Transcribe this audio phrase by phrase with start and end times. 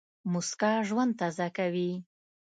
[0.31, 1.91] موسکا ژوند تازه کوي.